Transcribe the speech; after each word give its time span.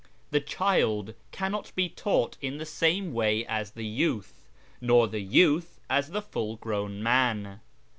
The 0.31 0.39
child 0.41 1.13
cannot 1.31 1.71
be 1.75 1.87
taught 1.87 2.35
in 2.41 2.57
the 2.57 2.65
same 2.65 3.13
way 3.13 3.45
as 3.45 3.69
the 3.73 3.85
youth, 3.85 4.47
nor 4.81 5.07
the 5.07 5.19
youth 5.21 5.79
as 5.91 6.09
the 6.09 6.23
full 6.23 6.55
grown 6.55 7.03
man. 7.03 7.59